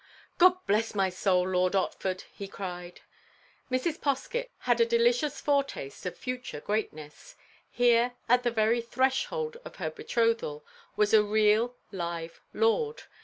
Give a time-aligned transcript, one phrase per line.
[0.39, 1.47] "Gobblessmysoul!
[1.53, 3.01] Lord Otford!" he cried.
[3.69, 3.99] Mrs.
[4.01, 7.35] Poskett had a delicious foretaste of future greatness.
[7.69, 13.03] Here, at the very threshold of her betrothal, was a real, live lord.